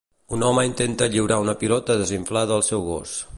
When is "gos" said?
2.89-3.15